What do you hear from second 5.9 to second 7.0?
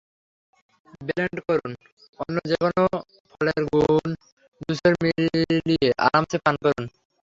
আরামসে পান করুন।